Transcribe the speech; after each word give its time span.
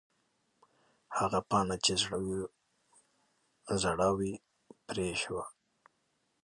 هغه 1.17 1.39
پاڼه 1.49 1.75
چې 1.85 1.93
زړه 3.83 4.09
وه، 4.17 4.33
پرې 4.85 5.09
شوه. 5.21 5.45